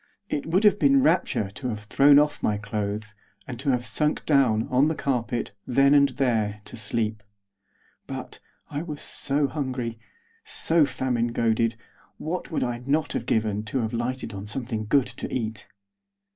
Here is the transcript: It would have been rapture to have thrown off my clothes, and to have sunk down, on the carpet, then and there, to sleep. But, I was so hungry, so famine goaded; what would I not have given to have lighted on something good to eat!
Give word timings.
It 0.29 0.47
would 0.47 0.63
have 0.63 0.79
been 0.79 1.03
rapture 1.03 1.51
to 1.51 1.67
have 1.67 1.81
thrown 1.83 2.17
off 2.17 2.41
my 2.41 2.57
clothes, 2.57 3.13
and 3.47 3.59
to 3.59 3.69
have 3.69 3.85
sunk 3.85 4.25
down, 4.25 4.67
on 4.71 4.87
the 4.87 4.95
carpet, 4.95 5.51
then 5.67 5.93
and 5.93 6.09
there, 6.09 6.61
to 6.65 6.75
sleep. 6.75 7.21
But, 8.07 8.39
I 8.71 8.81
was 8.81 8.99
so 8.99 9.45
hungry, 9.45 9.99
so 10.43 10.87
famine 10.87 11.27
goaded; 11.27 11.75
what 12.17 12.49
would 12.49 12.63
I 12.63 12.79
not 12.87 13.13
have 13.13 13.27
given 13.27 13.61
to 13.65 13.81
have 13.81 13.93
lighted 13.93 14.33
on 14.33 14.47
something 14.47 14.85
good 14.87 15.05
to 15.05 15.31
eat! 15.31 15.67